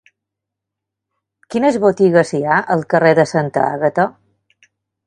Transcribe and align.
Quines 1.55 1.77
botigues 1.85 2.35
hi 2.39 2.43
ha 2.55 2.59
al 2.77 2.85
carrer 2.95 3.13
de 3.21 3.31
Santa 3.35 3.71
Àgata? 3.79 4.09